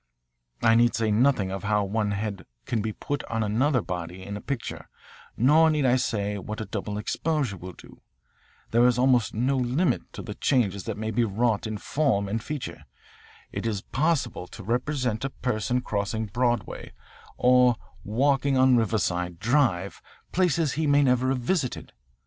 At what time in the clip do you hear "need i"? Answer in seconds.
5.69-5.95